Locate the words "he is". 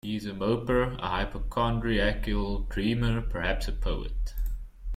0.03-0.25